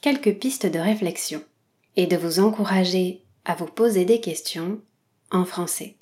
quelques 0.00 0.38
pistes 0.38 0.66
de 0.66 0.78
réflexion 0.78 1.42
et 1.96 2.06
de 2.06 2.16
vous 2.16 2.40
encourager 2.40 3.22
à 3.44 3.54
vous 3.54 3.66
poser 3.66 4.04
des 4.04 4.20
questions 4.20 4.80
en 5.30 5.44
français. 5.44 5.96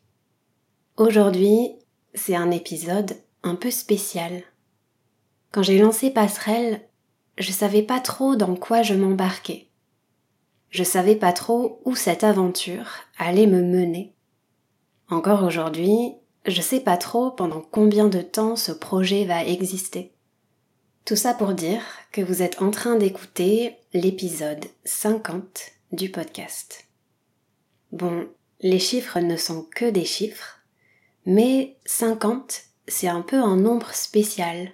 Aujourd'hui, 0.96 1.72
c'est 2.14 2.36
un 2.36 2.50
épisode 2.50 3.16
un 3.42 3.54
peu 3.54 3.70
spécial. 3.70 4.42
Quand 5.50 5.62
j'ai 5.62 5.78
lancé 5.78 6.10
Passerelle, 6.10 6.80
je 7.38 7.52
savais 7.52 7.82
pas 7.82 8.00
trop 8.00 8.36
dans 8.36 8.54
quoi 8.54 8.82
je 8.82 8.94
m'embarquais. 8.94 9.68
Je 10.70 10.84
savais 10.84 11.16
pas 11.16 11.32
trop 11.32 11.80
où 11.84 11.96
cette 11.96 12.24
aventure 12.24 12.90
allait 13.16 13.46
me 13.46 13.62
mener. 13.62 14.14
Encore 15.08 15.42
aujourd'hui, 15.42 16.14
je 16.46 16.60
sais 16.60 16.80
pas 16.80 16.96
trop 16.96 17.30
pendant 17.30 17.62
combien 17.62 18.08
de 18.08 18.20
temps 18.20 18.56
ce 18.56 18.72
projet 18.72 19.24
va 19.24 19.44
exister. 19.44 20.12
Tout 21.08 21.16
ça 21.16 21.32
pour 21.32 21.54
dire 21.54 21.80
que 22.12 22.20
vous 22.20 22.42
êtes 22.42 22.60
en 22.60 22.70
train 22.70 22.96
d'écouter 22.96 23.78
l'épisode 23.94 24.66
50 24.84 25.62
du 25.90 26.10
podcast. 26.10 26.84
Bon, 27.92 28.28
les 28.60 28.78
chiffres 28.78 29.18
ne 29.18 29.38
sont 29.38 29.66
que 29.74 29.88
des 29.88 30.04
chiffres, 30.04 30.58
mais 31.24 31.78
50, 31.86 32.60
c'est 32.88 33.08
un 33.08 33.22
peu 33.22 33.36
un 33.36 33.56
nombre 33.56 33.94
spécial, 33.94 34.70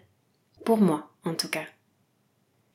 pour 0.64 0.78
moi 0.78 1.08
en 1.24 1.34
tout 1.34 1.46
cas. 1.46 1.66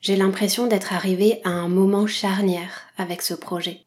J'ai 0.00 0.16
l'impression 0.16 0.66
d'être 0.66 0.94
arrivée 0.94 1.42
à 1.44 1.50
un 1.50 1.68
moment 1.68 2.06
charnière 2.06 2.86
avec 2.96 3.20
ce 3.20 3.34
projet. 3.34 3.82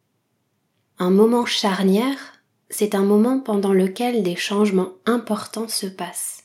Un 0.99 1.09
moment 1.09 1.47
charnière 1.47 2.19
c'est 2.69 2.93
un 2.93 3.03
moment 3.03 3.39
pendant 3.39 3.73
lequel 3.73 4.21
des 4.21 4.35
changements 4.35 4.93
importants 5.07 5.67
se 5.67 5.87
passent. 5.87 6.42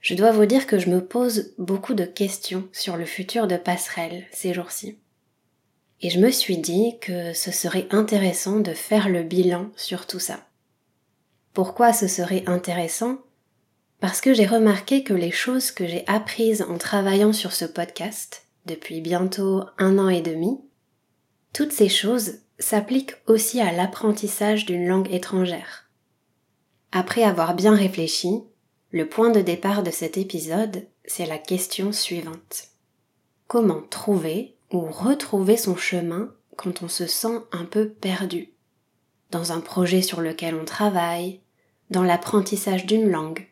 Je 0.00 0.14
dois 0.14 0.30
vous 0.30 0.46
dire 0.46 0.66
que 0.66 0.78
je 0.78 0.90
me 0.90 1.04
pose 1.04 1.54
beaucoup 1.58 1.94
de 1.94 2.04
questions 2.04 2.68
sur 2.72 2.96
le 2.96 3.04
futur 3.04 3.46
de 3.46 3.56
Passerelle 3.56 4.26
ces 4.30 4.54
jours-ci. 4.54 4.98
Et 6.00 6.10
je 6.10 6.20
me 6.20 6.30
suis 6.30 6.58
dit 6.58 6.96
que 7.00 7.32
ce 7.32 7.50
serait 7.50 7.88
intéressant 7.90 8.60
de 8.60 8.72
faire 8.72 9.08
le 9.08 9.24
bilan 9.24 9.70
sur 9.76 10.06
tout 10.06 10.20
ça. 10.20 10.46
Pourquoi 11.52 11.92
ce 11.92 12.06
serait 12.06 12.44
intéressant? 12.46 13.18
Parce 13.98 14.20
que 14.20 14.32
j'ai 14.32 14.46
remarqué 14.46 15.02
que 15.02 15.14
les 15.14 15.32
choses 15.32 15.72
que 15.72 15.88
j'ai 15.88 16.04
apprises 16.06 16.62
en 16.62 16.78
travaillant 16.78 17.32
sur 17.32 17.52
ce 17.52 17.64
podcast, 17.64 18.44
depuis 18.66 19.00
bientôt 19.00 19.64
un 19.78 19.98
an 19.98 20.08
et 20.08 20.20
demi, 20.20 20.60
toutes 21.52 21.72
ces 21.72 21.88
choses 21.88 22.38
s'applique 22.60 23.14
aussi 23.26 23.60
à 23.60 23.72
l'apprentissage 23.72 24.66
d'une 24.66 24.86
langue 24.86 25.12
étrangère. 25.12 25.90
Après 26.92 27.24
avoir 27.24 27.54
bien 27.54 27.74
réfléchi, 27.74 28.42
le 28.90 29.06
point 29.06 29.30
de 29.30 29.40
départ 29.40 29.82
de 29.82 29.90
cet 29.90 30.16
épisode, 30.16 30.86
c'est 31.04 31.26
la 31.26 31.36
question 31.36 31.92
suivante. 31.92 32.68
Comment 33.46 33.82
trouver 33.82 34.56
ou 34.72 34.80
retrouver 34.80 35.58
son 35.58 35.76
chemin 35.76 36.32
quand 36.56 36.82
on 36.82 36.88
se 36.88 37.06
sent 37.06 37.42
un 37.52 37.66
peu 37.66 37.90
perdu? 37.90 38.54
Dans 39.30 39.52
un 39.52 39.60
projet 39.60 40.00
sur 40.00 40.22
lequel 40.22 40.54
on 40.54 40.64
travaille, 40.64 41.40
dans 41.90 42.02
l'apprentissage 42.02 42.86
d'une 42.86 43.10
langue? 43.10 43.46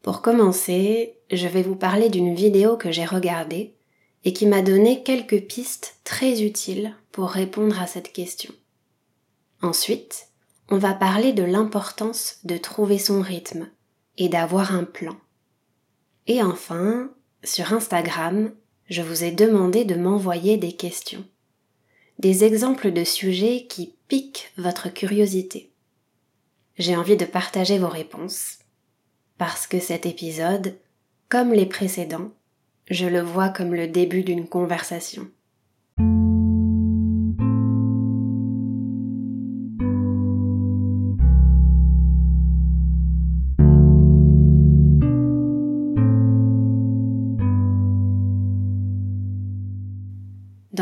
Pour 0.00 0.22
commencer, 0.22 1.18
je 1.30 1.46
vais 1.46 1.62
vous 1.62 1.76
parler 1.76 2.08
d'une 2.08 2.34
vidéo 2.34 2.78
que 2.78 2.90
j'ai 2.90 3.04
regardée 3.04 3.74
et 4.24 4.32
qui 4.32 4.46
m'a 4.46 4.62
donné 4.62 5.02
quelques 5.02 5.42
pistes 5.42 5.98
très 6.04 6.42
utiles 6.42 6.96
pour 7.12 7.28
répondre 7.28 7.78
à 7.78 7.86
cette 7.86 8.12
question. 8.12 8.54
Ensuite, 9.60 10.28
on 10.70 10.78
va 10.78 10.94
parler 10.94 11.34
de 11.34 11.42
l'importance 11.42 12.38
de 12.44 12.56
trouver 12.56 12.98
son 12.98 13.20
rythme 13.20 13.68
et 14.20 14.28
d'avoir 14.28 14.74
un 14.74 14.84
plan. 14.84 15.16
Et 16.26 16.42
enfin, 16.42 17.10
sur 17.42 17.72
Instagram, 17.72 18.52
je 18.88 19.00
vous 19.00 19.24
ai 19.24 19.32
demandé 19.32 19.84
de 19.86 19.94
m'envoyer 19.94 20.58
des 20.58 20.72
questions, 20.72 21.24
des 22.18 22.44
exemples 22.44 22.92
de 22.92 23.02
sujets 23.02 23.66
qui 23.66 23.94
piquent 24.08 24.52
votre 24.58 24.90
curiosité. 24.90 25.72
J'ai 26.76 26.96
envie 26.96 27.16
de 27.16 27.24
partager 27.24 27.78
vos 27.78 27.88
réponses, 27.88 28.58
parce 29.38 29.66
que 29.66 29.80
cet 29.80 30.04
épisode, 30.04 30.76
comme 31.30 31.54
les 31.54 31.66
précédents, 31.66 32.30
je 32.90 33.06
le 33.06 33.22
vois 33.22 33.48
comme 33.48 33.74
le 33.74 33.88
début 33.88 34.22
d'une 34.22 34.46
conversation. 34.46 35.30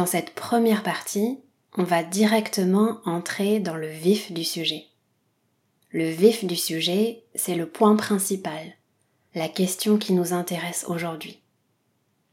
Cette 0.08 0.30
première 0.30 0.82
partie, 0.82 1.38
on 1.76 1.84
va 1.84 2.02
directement 2.02 2.98
entrer 3.04 3.60
dans 3.60 3.76
le 3.76 3.88
vif 3.88 4.32
du 4.32 4.42
sujet. 4.42 4.86
Le 5.90 6.08
vif 6.08 6.46
du 6.46 6.56
sujet, 6.56 7.24
c'est 7.34 7.54
le 7.54 7.68
point 7.68 7.94
principal, 7.94 8.74
la 9.34 9.48
question 9.48 9.98
qui 9.98 10.14
nous 10.14 10.32
intéresse 10.32 10.86
aujourd'hui. 10.88 11.40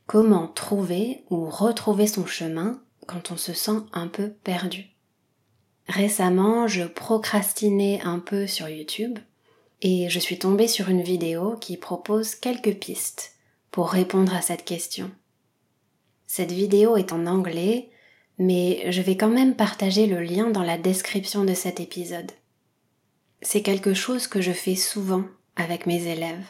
Comment 0.07 0.47
trouver 0.47 1.25
ou 1.29 1.49
retrouver 1.49 2.07
son 2.07 2.25
chemin 2.25 2.81
quand 3.07 3.31
on 3.31 3.37
se 3.37 3.51
sent 3.51 3.81
un 3.91 4.07
peu 4.07 4.29
perdu? 4.29 4.85
Récemment, 5.89 6.67
je 6.67 6.83
procrastinais 6.83 7.99
un 8.03 8.19
peu 8.19 8.47
sur 8.47 8.69
YouTube 8.69 9.19
et 9.81 10.09
je 10.09 10.19
suis 10.19 10.39
tombée 10.39 10.69
sur 10.69 10.87
une 10.87 11.01
vidéo 11.01 11.57
qui 11.57 11.75
propose 11.75 12.35
quelques 12.35 12.75
pistes 12.75 13.33
pour 13.69 13.89
répondre 13.89 14.33
à 14.33 14.41
cette 14.41 14.63
question. 14.63 15.11
Cette 16.27 16.51
vidéo 16.51 16.97
est 16.97 17.13
en 17.13 17.27
anglais, 17.27 17.89
mais 18.37 18.91
je 18.91 19.01
vais 19.01 19.17
quand 19.17 19.29
même 19.29 19.55
partager 19.55 20.07
le 20.07 20.21
lien 20.21 20.49
dans 20.49 20.63
la 20.63 20.77
description 20.77 21.43
de 21.43 21.53
cet 21.53 21.79
épisode. 21.79 22.31
C'est 23.41 23.61
quelque 23.61 23.93
chose 23.93 24.27
que 24.27 24.41
je 24.41 24.51
fais 24.51 24.75
souvent 24.75 25.23
avec 25.55 25.85
mes 25.85 26.07
élèves. 26.07 26.45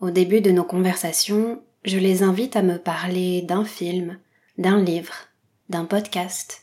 Au 0.00 0.10
début 0.10 0.40
de 0.40 0.50
nos 0.50 0.64
conversations, 0.64 1.62
je 1.84 1.98
les 1.98 2.22
invite 2.22 2.56
à 2.56 2.62
me 2.62 2.78
parler 2.78 3.42
d'un 3.42 3.64
film, 3.64 4.18
d'un 4.58 4.80
livre, 4.82 5.14
d'un 5.68 5.84
podcast, 5.84 6.62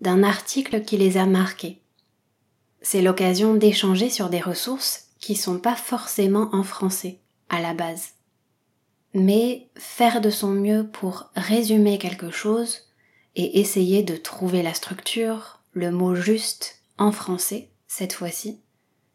d'un 0.00 0.22
article 0.22 0.82
qui 0.82 0.96
les 0.96 1.16
a 1.16 1.26
marqués. 1.26 1.80
C'est 2.82 3.00
l'occasion 3.00 3.54
d'échanger 3.54 4.10
sur 4.10 4.28
des 4.28 4.40
ressources 4.40 5.08
qui 5.18 5.36
sont 5.36 5.58
pas 5.58 5.76
forcément 5.76 6.50
en 6.52 6.62
français, 6.62 7.20
à 7.48 7.62
la 7.62 7.72
base. 7.72 8.10
Mais 9.14 9.68
faire 9.76 10.20
de 10.20 10.30
son 10.30 10.48
mieux 10.48 10.86
pour 10.86 11.30
résumer 11.36 11.98
quelque 11.98 12.30
chose 12.30 12.88
et 13.36 13.60
essayer 13.60 14.02
de 14.02 14.16
trouver 14.16 14.62
la 14.62 14.74
structure, 14.74 15.60
le 15.72 15.90
mot 15.90 16.14
juste 16.14 16.82
en 16.98 17.12
français, 17.12 17.70
cette 17.86 18.12
fois-ci, 18.12 18.60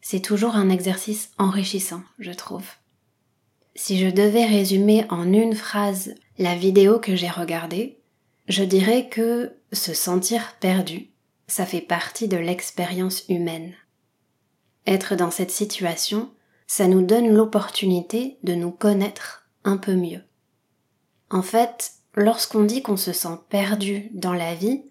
c'est 0.00 0.20
toujours 0.20 0.56
un 0.56 0.70
exercice 0.70 1.30
enrichissant, 1.38 2.02
je 2.18 2.32
trouve. 2.32 2.66
Si 3.74 3.98
je 3.98 4.08
devais 4.08 4.46
résumer 4.46 5.04
en 5.10 5.32
une 5.32 5.54
phrase 5.54 6.14
la 6.38 6.54
vidéo 6.54 6.98
que 6.98 7.14
j'ai 7.14 7.28
regardée, 7.28 7.98
je 8.48 8.64
dirais 8.64 9.08
que 9.08 9.52
se 9.72 9.94
sentir 9.94 10.56
perdu, 10.60 11.10
ça 11.46 11.66
fait 11.66 11.80
partie 11.80 12.28
de 12.28 12.36
l'expérience 12.36 13.24
humaine. 13.28 13.74
Être 14.86 15.14
dans 15.14 15.30
cette 15.30 15.50
situation, 15.50 16.30
ça 16.66 16.88
nous 16.88 17.02
donne 17.02 17.32
l'opportunité 17.32 18.38
de 18.42 18.54
nous 18.54 18.70
connaître 18.70 19.39
un 19.64 19.76
peu 19.76 19.94
mieux. 19.94 20.22
En 21.30 21.42
fait, 21.42 21.92
lorsqu'on 22.14 22.64
dit 22.64 22.82
qu'on 22.82 22.96
se 22.96 23.12
sent 23.12 23.38
perdu 23.48 24.10
dans 24.12 24.32
la 24.32 24.54
vie, 24.54 24.82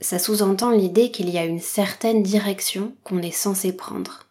ça 0.00 0.18
sous-entend 0.18 0.70
l'idée 0.70 1.10
qu'il 1.10 1.30
y 1.30 1.38
a 1.38 1.44
une 1.44 1.60
certaine 1.60 2.22
direction 2.22 2.94
qu'on 3.04 3.22
est 3.22 3.30
censé 3.30 3.72
prendre. 3.72 4.26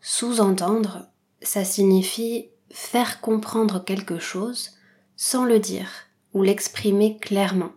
Sous-entendre, 0.00 1.08
ça 1.42 1.64
signifie 1.64 2.48
faire 2.70 3.20
comprendre 3.20 3.84
quelque 3.84 4.18
chose 4.18 4.72
sans 5.16 5.44
le 5.44 5.58
dire 5.58 5.90
ou 6.34 6.42
l'exprimer 6.42 7.16
clairement. 7.16 7.72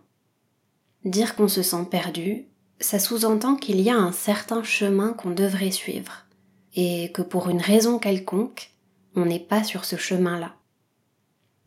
Dire 1.04 1.34
qu'on 1.34 1.48
se 1.48 1.62
sent 1.62 1.86
perdu, 1.90 2.46
ça 2.78 2.98
sous-entend 2.98 3.56
qu'il 3.56 3.80
y 3.80 3.90
a 3.90 3.96
un 3.96 4.12
certain 4.12 4.62
chemin 4.62 5.12
qu'on 5.12 5.30
devrait 5.30 5.70
suivre, 5.70 6.26
et 6.74 7.10
que 7.12 7.22
pour 7.22 7.48
une 7.48 7.60
raison 7.60 7.98
quelconque, 7.98 8.70
on 9.16 9.24
n'est 9.24 9.40
pas 9.40 9.64
sur 9.64 9.84
ce 9.84 9.96
chemin-là. 9.96 10.54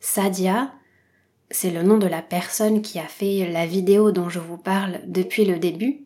Sadia, 0.05 0.69
c'est 1.49 1.71
le 1.71 1.81
nom 1.81 1.97
de 1.97 2.07
la 2.07 2.21
personne 2.21 2.81
qui 2.81 2.99
a 2.99 3.07
fait 3.07 3.49
la 3.49 3.65
vidéo 3.65 4.11
dont 4.11 4.27
je 4.27 4.39
vous 4.39 4.57
parle 4.57 4.99
depuis 5.07 5.45
le 5.45 5.57
début, 5.57 6.03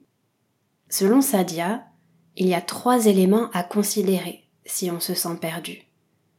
selon 0.88 1.20
Sadia, 1.20 1.84
il 2.36 2.48
y 2.48 2.54
a 2.54 2.62
trois 2.62 3.08
éléments 3.08 3.50
à 3.54 3.64
considérer 3.64 4.46
si 4.66 4.92
on 4.92 5.00
se 5.00 5.16
sent 5.16 5.36
perdu, 5.42 5.82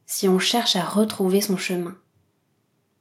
si 0.07 0.29
on 0.29 0.39
cherche 0.39 0.77
à 0.77 0.85
retrouver 0.85 1.41
son 1.41 1.57
chemin. 1.57 1.99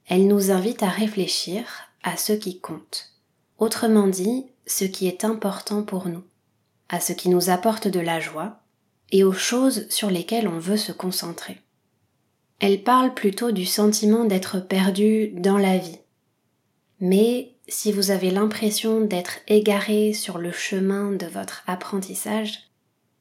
Elle 0.06 0.26
nous 0.26 0.50
invite 0.50 0.82
à 0.82 0.88
réfléchir 0.88 1.64
à 2.02 2.16
ce 2.16 2.32
qui 2.32 2.58
compte, 2.60 3.12
autrement 3.58 4.08
dit, 4.08 4.46
ce 4.66 4.84
qui 4.84 5.06
est 5.06 5.24
important 5.24 5.84
pour 5.84 6.08
nous, 6.08 6.24
à 6.88 6.98
ce 6.98 7.12
qui 7.12 7.28
nous 7.28 7.48
apporte 7.48 7.86
de 7.86 8.00
la 8.00 8.18
joie 8.18 8.58
et 9.12 9.22
aux 9.22 9.32
choses 9.32 9.88
sur 9.88 10.10
lesquelles 10.10 10.48
on 10.48 10.58
veut 10.58 10.76
se 10.76 10.90
concentrer. 10.90 11.62
Elle 12.60 12.82
parle 12.82 13.14
plutôt 13.14 13.52
du 13.52 13.64
sentiment 13.64 14.24
d'être 14.24 14.58
perdu 14.60 15.28
dans 15.28 15.58
la 15.58 15.78
vie. 15.78 15.98
Mais 17.00 17.54
si 17.68 17.92
vous 17.92 18.10
avez 18.10 18.30
l'impression 18.30 19.00
d'être 19.00 19.38
égaré 19.46 20.12
sur 20.12 20.38
le 20.38 20.50
chemin 20.50 21.12
de 21.12 21.26
votre 21.26 21.62
apprentissage, 21.66 22.70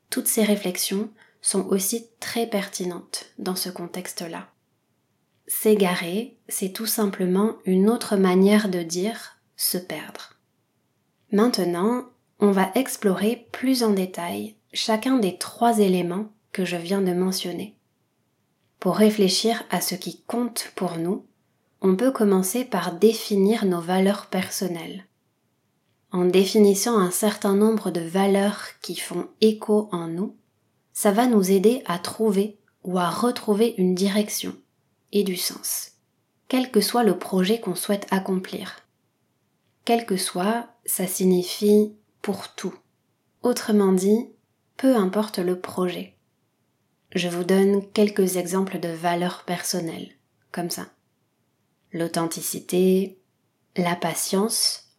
toutes 0.09 0.27
ces 0.27 0.43
réflexions 0.43 1.09
sont 1.41 1.67
aussi 1.67 2.07
très 2.19 2.47
pertinentes 2.47 3.27
dans 3.37 3.55
ce 3.55 3.69
contexte-là. 3.69 4.49
S'égarer, 5.47 6.37
c'est 6.49 6.73
tout 6.73 6.87
simplement 6.87 7.57
une 7.65 7.89
autre 7.89 8.17
manière 8.17 8.69
de 8.69 8.81
dire 8.81 9.37
se 9.55 9.77
perdre. 9.77 10.33
Maintenant, 11.31 12.05
on 12.39 12.51
va 12.51 12.71
explorer 12.75 13.47
plus 13.51 13.83
en 13.83 13.91
détail 13.91 14.55
chacun 14.73 15.17
des 15.17 15.37
trois 15.37 15.79
éléments 15.79 16.31
que 16.51 16.65
je 16.65 16.75
viens 16.75 17.01
de 17.01 17.13
mentionner. 17.13 17.76
Pour 18.79 18.95
réfléchir 18.97 19.63
à 19.69 19.81
ce 19.81 19.95
qui 19.95 20.21
compte 20.27 20.71
pour 20.75 20.97
nous, 20.97 21.25
on 21.81 21.95
peut 21.95 22.11
commencer 22.11 22.65
par 22.65 22.93
définir 22.93 23.65
nos 23.65 23.81
valeurs 23.81 24.27
personnelles. 24.27 25.05
En 26.11 26.25
définissant 26.25 26.97
un 26.97 27.11
certain 27.11 27.55
nombre 27.55 27.91
de 27.91 28.01
valeurs 28.01 28.65
qui 28.81 28.95
font 28.95 29.27
écho 29.41 29.89
en 29.91 30.07
nous, 30.07 30.35
ça 30.93 31.11
va 31.11 31.27
nous 31.27 31.51
aider 31.51 31.83
à 31.85 31.99
trouver 31.99 32.57
ou 32.83 32.97
à 32.97 33.09
retrouver 33.09 33.75
une 33.77 33.93
direction 33.93 34.55
et 35.11 35.23
du 35.23 35.37
sens, 35.37 35.91
quel 36.47 36.71
que 36.71 36.81
soit 36.81 37.03
le 37.03 37.17
projet 37.17 37.59
qu'on 37.59 37.75
souhaite 37.75 38.07
accomplir. 38.11 38.77
Quel 39.85 40.05
que 40.05 40.17
soit, 40.17 40.67
ça 40.85 41.07
signifie 41.07 41.93
pour 42.21 42.55
tout. 42.55 42.73
Autrement 43.41 43.93
dit, 43.93 44.27
peu 44.75 44.95
importe 44.95 45.39
le 45.39 45.59
projet. 45.59 46.16
Je 47.15 47.29
vous 47.29 47.43
donne 47.43 47.89
quelques 47.91 48.35
exemples 48.35 48.79
de 48.79 48.89
valeurs 48.89 49.43
personnelles, 49.45 50.11
comme 50.51 50.69
ça. 50.69 50.87
L'authenticité, 51.93 53.19
la 53.77 53.95
patience, 53.95 54.89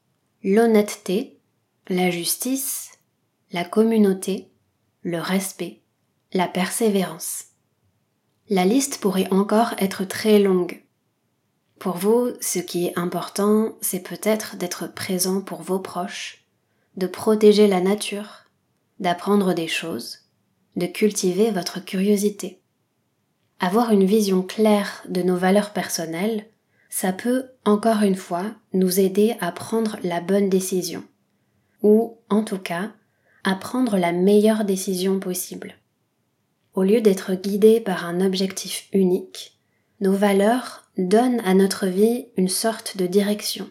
l'honnêteté, 0.43 1.39
la 1.89 2.11
justice, 2.11 2.93
la 3.53 3.65
communauté, 3.65 4.51
le 5.03 5.21
respect, 5.21 5.83
la 6.33 6.49
persévérance. 6.49 7.45
La 8.49 8.65
liste 8.65 9.01
pourrait 9.01 9.31
encore 9.31 9.75
être 9.79 10.05
très 10.05 10.39
longue. 10.39 10.83
Pour 11.79 11.97
vous, 11.99 12.31
ce 12.41 12.59
qui 12.59 12.87
est 12.87 12.99
important, 12.99 13.77
c'est 13.83 14.01
peut-être 14.01 14.57
d'être 14.57 14.87
présent 14.87 15.43
pour 15.43 15.63
vos 15.63 15.79
proches, 15.79 16.47
de 16.97 17.07
protéger 17.07 17.67
la 17.67 17.81
nature, 17.81 18.45
d'apprendre 18.99 19.53
des 19.53 19.69
choses, 19.69 20.28
de 20.77 20.87
cultiver 20.87 21.51
votre 21.51 21.85
curiosité. 21.85 22.61
Avoir 23.61 23.91
une 23.91 24.05
vision 24.05 24.43
claire 24.43 25.03
de 25.09 25.23
nos 25.23 25.37
valeurs 25.37 25.73
personnelles, 25.73 26.47
ça 26.91 27.13
peut, 27.13 27.47
encore 27.65 28.03
une 28.03 28.15
fois, 28.15 28.55
nous 28.73 29.01
aider 29.01 29.37
à 29.41 29.53
prendre 29.53 29.99
la 30.03 30.21
bonne 30.21 30.49
décision, 30.49 31.05
ou, 31.83 32.19
en 32.29 32.45
tout 32.45 32.59
cas, 32.59 32.93
à 33.45 33.55
prendre 33.55 33.99
la 33.99 34.13
meilleure 34.13 34.65
décision 34.65 35.21
possible. 35.21 35.75
Au 36.75 36.83
lieu 36.83 37.01
d'être 37.01 37.35
guidés 37.35 37.81
par 37.81 38.07
un 38.07 38.21
objectif 38.21 38.89
unique, 38.93 39.59
nos 40.01 40.13
valeurs 40.13 40.89
donnent 40.97 41.41
à 41.41 41.55
notre 41.55 41.87
vie 41.87 42.27
une 42.37 42.49
sorte 42.49 42.97
de 42.97 43.07
direction. 43.07 43.69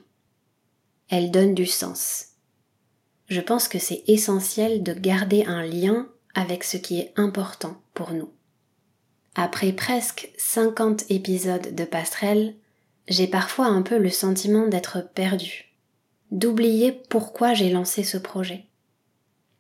Elles 1.10 1.32
donnent 1.32 1.56
du 1.56 1.66
sens. 1.66 2.26
Je 3.28 3.42
pense 3.42 3.68
que 3.68 3.80
c'est 3.80 4.04
essentiel 4.08 4.84
de 4.84 4.94
garder 4.94 5.46
un 5.46 5.64
lien 5.64 6.10
avec 6.38 6.64
ce 6.64 6.78
qui 6.78 7.00
est 7.00 7.14
important 7.16 7.82
pour 7.96 8.14
nous. 8.14 8.30
Après 9.34 9.72
presque 9.74 10.30
50 10.38 11.10
épisodes 11.10 11.74
de 11.74 11.84
passerelle, 11.84 12.54
j'ai 13.08 13.26
parfois 13.26 13.66
un 13.66 13.82
peu 13.82 13.98
le 13.98 14.12
sentiment 14.12 14.68
d'être 14.68 15.12
perdu, 15.16 15.74
d'oublier 16.30 16.92
pourquoi 17.10 17.56
j'ai 17.56 17.72
lancé 17.72 18.04
ce 18.04 18.18
projet. 18.18 18.66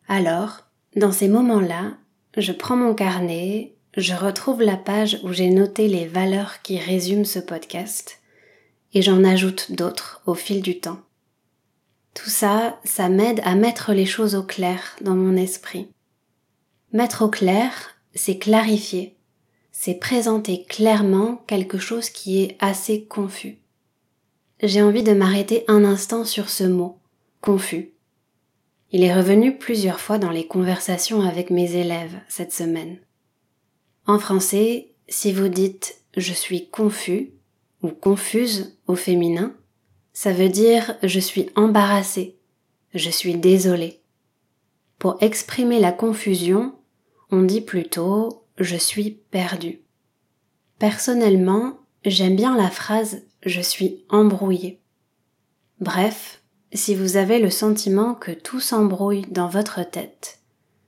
Alors, 0.07 0.68
dans 0.95 1.12
ces 1.12 1.27
moments-là, 1.27 1.97
je 2.38 2.51
prends 2.51 2.77
mon 2.77 2.94
carnet, 2.94 3.73
je 3.95 4.13
retrouve 4.13 4.62
la 4.62 4.77
page 4.77 5.19
où 5.23 5.33
j'ai 5.33 5.50
noté 5.50 5.88
les 5.88 6.06
valeurs 6.06 6.62
qui 6.62 6.77
résument 6.77 7.25
ce 7.25 7.39
podcast, 7.39 8.19
et 8.94 9.01
j'en 9.01 9.23
ajoute 9.23 9.71
d'autres 9.71 10.21
au 10.27 10.35
fil 10.35 10.62
du 10.62 10.80
temps. 10.80 11.00
Tout 12.13 12.30
ça, 12.30 12.80
ça 12.83 13.09
m'aide 13.09 13.41
à 13.44 13.56
mettre 13.56 13.94
les 13.94 14.06
choses 14.06 14.35
au 14.35 14.44
clair 14.44 14.95
dans 15.01 15.15
mon 15.15 15.35
esprit. 15.35 15.88
Mettre 16.94 17.24
au 17.24 17.30
clair, 17.30 17.98
c'est 18.16 18.38
clarifier, 18.38 19.18
c'est 19.74 19.95
présenter 19.95 20.63
clairement 20.63 21.44
quelque 21.45 21.78
chose 21.78 22.10
qui 22.10 22.42
est 22.42 22.56
assez 22.60 23.04
confus. 23.04 23.57
J'ai 24.63 24.81
envie 24.81 25.04
de 25.04 25.12
m'arrêter 25.12 25.66
un 25.68 25.84
instant 25.84 26.24
sur 26.24 26.50
ce 26.50 26.63
mot, 26.63 26.98
confus. 27.42 27.92
Il 28.92 29.04
est 29.04 29.13
revenu 29.13 29.57
plusieurs 29.57 30.00
fois 30.00 30.18
dans 30.18 30.31
les 30.31 30.48
conversations 30.48 31.22
avec 31.22 31.50
mes 31.50 31.75
élèves 31.75 32.19
cette 32.30 32.54
semaine. 32.54 33.00
En 34.06 34.18
français, 34.18 34.94
si 35.10 35.33
vous 35.33 35.50
dites 35.50 36.01
je 36.16 36.31
suis 36.31 36.69
confus 36.69 37.33
ou 37.83 37.90
confuse 37.90 38.78
au 38.88 38.95
féminin, 38.95 39.54
ça 40.13 40.31
veut 40.31 40.50
dire 40.50 40.95
je 41.04 41.19
suis 41.19 41.50
embarrassé, 41.56 42.38
je 42.94 43.10
suis 43.10 43.36
désolé. 43.36 44.00
Pour 44.97 45.18
exprimer 45.21 45.80
la 45.80 45.92
confusion, 45.92 46.73
on 47.31 47.42
dit 47.42 47.62
plutôt 47.62 48.44
je 48.57 48.76
suis 48.76 49.12
perdu. 49.31 49.81
Personnellement, 50.80 51.80
j'aime 52.06 52.36
bien 52.36 52.56
la 52.56 52.69
phrase 52.69 53.24
je 53.46 53.62
suis 53.62 54.04
embrouillé. 54.10 54.81
Bref, 55.80 56.42
si 56.74 56.96
vous 56.96 57.18
avez 57.18 57.40
le 57.40 57.50
sentiment 57.50 58.14
que 58.14 58.31
tout 58.31 58.60
s'embrouille 58.60 59.26
dans 59.30 59.48
votre 59.48 59.88
tête, 59.88 60.40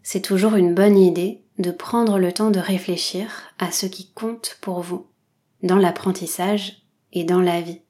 c'est 0.03 0.22
toujours 0.22 0.55
une 0.55 0.74
bonne 0.74 0.98
idée 0.98 1.43
de 1.58 1.72
prendre 1.72 2.19
le 2.19 2.31
temps 2.31 2.51
de 2.51 2.60
réfléchir 2.60 3.53
à 3.60 3.72
ce 3.72 3.86
qui 3.86 4.12
compte 4.12 4.58
pour 4.62 4.81
vous, 4.81 5.08
dans 5.62 5.77
l'apprentissage 5.77 6.84
et 7.13 7.24
dans 7.24 7.41
la 7.41 7.62
vie. 7.62 7.81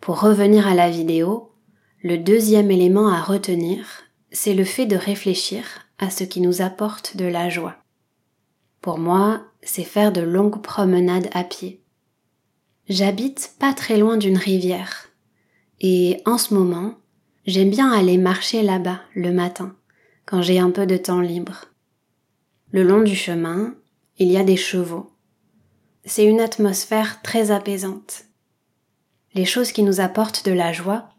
Pour 0.00 0.20
revenir 0.20 0.66
à 0.66 0.74
la 0.74 0.90
vidéo, 0.90 1.52
le 2.02 2.18
deuxième 2.18 2.70
élément 2.70 3.08
à 3.08 3.20
retenir, 3.20 4.04
c'est 4.30 4.54
le 4.54 4.64
fait 4.64 4.86
de 4.86 4.96
réfléchir 4.96 5.87
à 5.98 6.10
ce 6.10 6.24
qui 6.24 6.40
nous 6.40 6.62
apporte 6.62 7.16
de 7.16 7.24
la 7.24 7.48
joie. 7.48 7.76
Pour 8.80 8.98
moi, 8.98 9.42
c'est 9.62 9.84
faire 9.84 10.12
de 10.12 10.20
longues 10.20 10.62
promenades 10.62 11.28
à 11.32 11.44
pied. 11.44 11.82
J'habite 12.88 13.54
pas 13.58 13.74
très 13.74 13.98
loin 13.98 14.16
d'une 14.16 14.38
rivière 14.38 15.08
et 15.80 16.20
en 16.24 16.38
ce 16.38 16.54
moment, 16.54 16.94
j'aime 17.46 17.70
bien 17.70 17.92
aller 17.92 18.18
marcher 18.18 18.62
là-bas 18.62 19.00
le 19.14 19.32
matin, 19.32 19.76
quand 20.26 20.42
j'ai 20.42 20.58
un 20.58 20.70
peu 20.70 20.86
de 20.86 20.96
temps 20.96 21.20
libre. 21.20 21.66
Le 22.70 22.82
long 22.82 23.02
du 23.02 23.14
chemin, 23.14 23.74
il 24.18 24.30
y 24.30 24.36
a 24.36 24.44
des 24.44 24.56
chevaux. 24.56 25.12
C'est 26.04 26.24
une 26.24 26.40
atmosphère 26.40 27.22
très 27.22 27.50
apaisante. 27.50 28.24
Les 29.34 29.44
choses 29.44 29.72
qui 29.72 29.82
nous 29.82 30.00
apportent 30.00 30.44
de 30.44 30.52
la 30.52 30.72
joie, 30.72 31.10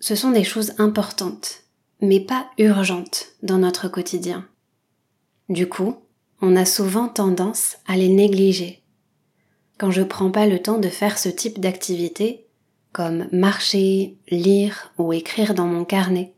ce 0.00 0.14
sont 0.14 0.30
des 0.30 0.44
choses 0.44 0.72
importantes, 0.78 1.64
mais 2.00 2.20
pas 2.20 2.50
urgentes 2.58 3.32
dans 3.42 3.58
notre 3.58 3.88
quotidien. 3.88 4.46
Du 5.48 5.68
coup, 5.68 5.96
on 6.40 6.56
a 6.56 6.64
souvent 6.64 7.08
tendance 7.08 7.76
à 7.86 7.96
les 7.96 8.08
négliger. 8.08 8.82
Quand 9.78 9.90
je 9.90 10.02
prends 10.02 10.30
pas 10.30 10.46
le 10.46 10.60
temps 10.60 10.78
de 10.78 10.88
faire 10.88 11.18
ce 11.18 11.28
type 11.28 11.60
d'activité, 11.60 12.46
comme 12.92 13.28
marcher, 13.32 14.16
lire 14.28 14.92
ou 14.98 15.12
écrire 15.12 15.54
dans 15.54 15.66
mon 15.66 15.84
carnet, 15.84 16.34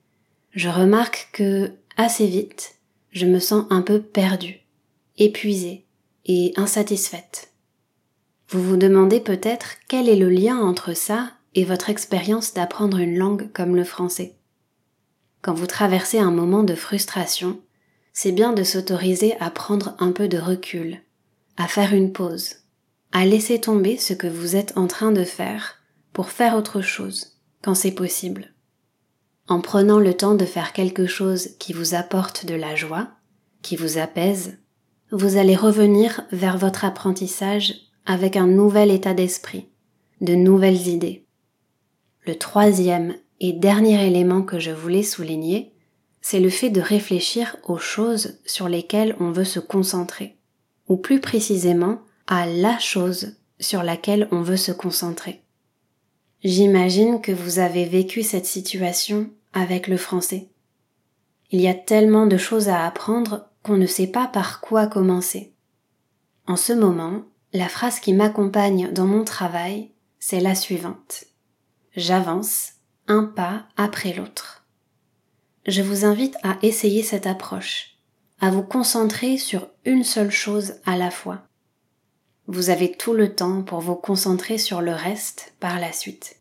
je 0.53 0.69
remarque 0.69 1.29
que, 1.33 1.73
assez 1.97 2.27
vite, 2.27 2.77
je 3.13 3.27
me 3.27 3.39
sens 3.39 3.67
un 3.71 3.83
peu 3.83 4.01
perdue, 4.01 4.61
épuisée 5.17 5.85
et 6.27 6.53
insatisfaite. 6.57 7.53
Vous 8.49 8.63
vous 8.63 8.77
demandez 8.77 9.21
peut-être 9.21 9.77
quel 9.89 10.09
est 10.09 10.17
le 10.17 10.29
lien 10.29 10.59
entre 10.59 10.95
ça 10.95 11.33
et 11.55 11.65
votre 11.65 11.91
expérience 11.91 12.53
d'apprendre 12.55 12.99
une 12.99 13.17
langue 13.17 13.51
comme 13.53 13.77
le 13.77 13.85
français. 13.85 14.35
Quand 15.43 15.55
vous 15.55 15.67
traversez 15.67 16.19
un 16.19 16.31
moment 16.31 16.63
de 16.63 16.75
frustration, 16.75 17.61
c'est 18.13 18.33
bien 18.33 18.53
de 18.53 18.63
s'autoriser 18.63 19.35
à 19.41 19.51
prendre 19.51 19.95
un 19.99 20.13
peu 20.13 20.29
de 20.29 20.39
recul, 20.39 21.01
à 21.57 21.67
faire 21.67 21.95
une 21.95 22.13
pause, 22.13 22.57
à 23.13 23.25
laisser 23.25 23.61
tomber 23.61 23.97
ce 23.97 24.13
que 24.13 24.27
vous 24.27 24.57
êtes 24.57 24.77
en 24.77 24.87
train 24.87 25.13
de 25.13 25.25
faire 25.25 25.77
pour 26.13 26.31
faire 26.31 26.57
autre 26.57 26.83
chose 26.83 27.39
quand 27.63 27.75
c'est 27.75 27.93
possible. 27.93 28.53
En 29.49 29.61
prenant 29.61 29.99
le 29.99 30.15
temps 30.15 30.35
de 30.35 30.45
faire 30.45 30.73
quelque 30.73 31.07
chose 31.07 31.51
qui 31.59 31.73
vous 31.73 31.95
apporte 31.95 32.47
de 32.47 32.55
la 32.55 32.77
joie, 32.77 33.09
qui 33.63 33.77
vous 33.77 33.99
apaise, 33.99 34.59
vous 35.11 35.37
allez 35.37 35.57
revenir 35.57 36.23
vers 36.31 36.57
votre 36.57 36.85
apprentissage 36.85 37.75
avec 38.07 38.37
un 38.37 38.47
nouvel 38.47 38.91
état 38.91 39.15
d'esprit, 39.15 39.69
de 40.21 40.35
nouvelles 40.35 40.87
idées. 40.89 41.27
Le 42.27 42.37
troisième 42.37 43.15
et 43.41 43.53
dernier 43.53 44.07
élément 44.07 44.43
que 44.43 44.59
je 44.59 44.71
voulais 44.71 45.03
souligner, 45.03 45.73
c'est 46.21 46.41
le 46.41 46.51
fait 46.51 46.71
de 46.71 46.81
réfléchir 46.81 47.57
aux 47.65 47.79
choses 47.79 48.39
sur 48.45 48.69
lesquelles 48.69 49.17
on 49.21 49.31
veut 49.33 49.45
se 49.45 49.61
concentrer, 49.61 50.37
ou 50.89 50.97
plus 50.97 51.21
précisément 51.21 52.01
à 52.27 52.47
la 52.47 52.79
chose 52.79 53.37
sur 53.59 53.83
laquelle 53.83 54.29
on 54.31 54.43
veut 54.43 54.59
se 54.59 54.73
concentrer. 54.73 55.43
J'imagine 56.45 57.21
que 57.21 57.33
vous 57.33 57.59
avez 57.59 57.85
vécu 57.85 58.23
cette 58.23 58.47
situation 58.47 59.31
avec 59.53 59.89
le 59.89 59.97
français. 59.97 60.49
Il 61.51 61.61
y 61.61 61.69
a 61.69 61.75
tellement 61.75 62.27
de 62.27 62.37
choses 62.37 62.69
à 62.69 62.87
apprendre 62.87 63.49
qu'on 63.63 63.77
ne 63.77 63.87
sait 63.87 64.07
pas 64.07 64.27
par 64.27 64.61
quoi 64.61 64.87
commencer. 64.87 65.53
En 66.47 66.57
ce 66.57 66.73
moment, 66.73 67.23
la 67.53 67.69
phrase 67.69 68.01
qui 68.01 68.13
m'accompagne 68.13 68.93
dans 68.93 69.07
mon 69.07 69.25
travail, 69.25 69.91
c'est 70.19 70.41
la 70.41 70.55
suivante. 70.55 71.25
J'avance 71.97 72.75
un 73.11 73.25
pas 73.25 73.65
après 73.77 74.13
l'autre. 74.13 74.65
Je 75.67 75.83
vous 75.83 76.05
invite 76.05 76.37
à 76.45 76.57
essayer 76.63 77.03
cette 77.03 77.27
approche, 77.27 77.97
à 78.41 78.51
vous 78.51 78.63
concentrer 78.63 79.37
sur 79.37 79.67
une 79.85 80.05
seule 80.05 80.31
chose 80.31 80.75
à 80.87 80.97
la 80.97 81.11
fois. 81.11 81.43
Vous 82.47 82.71
avez 82.71 82.93
tout 82.93 83.13
le 83.13 83.35
temps 83.35 83.63
pour 83.63 83.81
vous 83.81 83.97
concentrer 83.97 84.59
sur 84.59 84.81
le 84.81 84.93
reste 84.93 85.55
par 85.59 85.81
la 85.81 85.93
suite. 85.93 86.37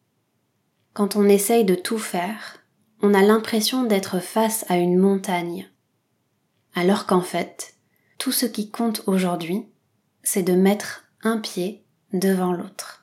Quand 0.93 1.15
on 1.15 1.27
essaye 1.27 1.65
de 1.65 1.73
tout 1.73 1.97
faire, 1.97 2.59
on 3.01 3.15
a 3.15 3.23
l'impression 3.23 3.83
d'être 3.83 4.19
face 4.19 4.63
à 4.69 4.77
une 4.77 4.97
montagne. 4.97 5.71
Alors 6.75 7.07
qu'en 7.07 7.21
fait, 7.21 7.73
tout 8.19 8.31
ce 8.31 8.45
qui 8.45 8.69
compte 8.69 9.01
aujourd'hui, 9.07 9.65
c'est 10.21 10.43
de 10.43 10.53
mettre 10.53 11.05
un 11.23 11.39
pied 11.39 11.83
devant 12.13 12.53
l'autre. 12.53 12.98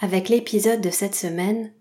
Avec 0.00 0.28
l'épisode 0.28 0.80
de 0.80 0.90
cette 0.90 1.14
semaine, 1.14 1.72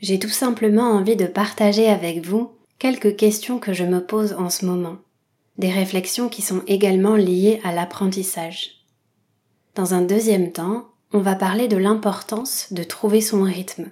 j'ai 0.00 0.18
tout 0.18 0.28
simplement 0.28 0.90
envie 0.90 1.16
de 1.16 1.26
partager 1.26 1.88
avec 1.88 2.24
vous 2.24 2.52
quelques 2.78 3.16
questions 3.16 3.58
que 3.58 3.72
je 3.72 3.84
me 3.84 4.04
pose 4.04 4.34
en 4.34 4.50
ce 4.50 4.66
moment, 4.66 4.96
des 5.56 5.70
réflexions 5.70 6.28
qui 6.28 6.42
sont 6.42 6.62
également 6.66 7.16
liées 7.16 7.60
à 7.64 7.72
l'apprentissage. 7.72 8.84
Dans 9.74 9.94
un 9.94 10.02
deuxième 10.02 10.52
temps, 10.52 10.88
on 11.12 11.20
va 11.20 11.34
parler 11.34 11.68
de 11.68 11.76
l'importance 11.76 12.72
de 12.72 12.82
trouver 12.82 13.20
son 13.20 13.42
rythme 13.42 13.90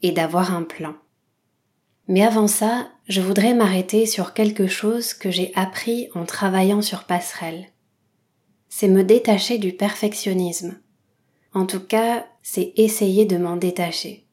et 0.00 0.12
d'avoir 0.12 0.54
un 0.54 0.62
plan. 0.62 0.94
Mais 2.08 2.22
avant 2.22 2.48
ça, 2.48 2.88
je 3.08 3.20
voudrais 3.20 3.54
m'arrêter 3.54 4.06
sur 4.06 4.32
quelque 4.32 4.66
chose 4.66 5.14
que 5.14 5.30
j'ai 5.30 5.52
appris 5.54 6.08
en 6.14 6.24
travaillant 6.24 6.82
sur 6.82 7.04
passerelle. 7.04 7.66
C'est 8.68 8.88
me 8.88 9.04
détacher 9.04 9.58
du 9.58 9.72
perfectionnisme. 9.72 10.78
En 11.52 11.66
tout 11.66 11.80
cas, 11.80 12.26
c'est 12.42 12.72
essayer 12.76 13.24
de 13.24 13.36
m'en 13.36 13.56
détacher. 13.56 14.26